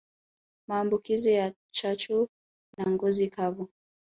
[0.67, 2.29] Maambukizi ya chachu
[2.77, 3.69] na ngozi kavu